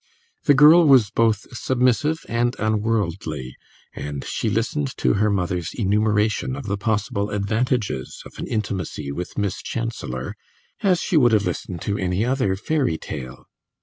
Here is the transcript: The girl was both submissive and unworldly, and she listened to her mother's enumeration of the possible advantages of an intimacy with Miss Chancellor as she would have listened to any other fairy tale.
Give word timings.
The 0.45 0.55
girl 0.55 0.87
was 0.87 1.11
both 1.11 1.45
submissive 1.55 2.25
and 2.27 2.55
unworldly, 2.57 3.55
and 3.93 4.25
she 4.25 4.49
listened 4.49 4.97
to 4.97 5.13
her 5.21 5.29
mother's 5.29 5.75
enumeration 5.75 6.55
of 6.55 6.65
the 6.65 6.75
possible 6.75 7.29
advantages 7.29 8.23
of 8.25 8.33
an 8.39 8.47
intimacy 8.47 9.11
with 9.11 9.37
Miss 9.37 9.61
Chancellor 9.61 10.35
as 10.81 11.01
she 11.01 11.17
would 11.17 11.33
have 11.33 11.45
listened 11.45 11.81
to 11.83 11.99
any 11.99 12.25
other 12.25 12.55
fairy 12.55 12.97
tale. 12.97 13.45